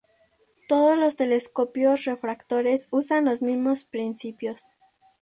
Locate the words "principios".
3.85-4.65